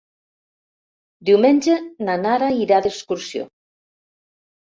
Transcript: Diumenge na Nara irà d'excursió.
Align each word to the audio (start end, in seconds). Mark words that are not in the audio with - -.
Diumenge 1.29 1.75
na 2.07 2.15
Nara 2.23 2.49
irà 2.61 2.79
d'excursió. 2.87 3.45